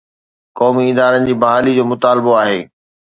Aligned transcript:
قومي 0.59 0.83
ادارن 0.91 1.23
جي 1.27 1.33
بحالي 1.43 1.71
جو 1.77 1.85
مطالبو 1.91 2.31
آهي. 2.45 2.59